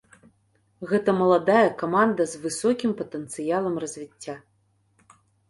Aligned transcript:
Гэта 0.91 1.13
маладая 1.21 1.67
каманда 1.81 2.27
з 2.31 2.41
высокім 2.47 2.91
патэнцыялам 3.03 3.75
развіцця. 3.85 4.35